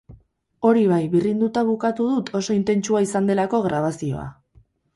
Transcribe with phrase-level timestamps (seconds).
[0.69, 4.29] Hori bai, birrinduta bukatu dut oso intentsua izan delako grabazioa.